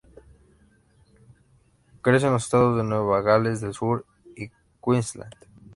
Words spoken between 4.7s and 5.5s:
Queensland.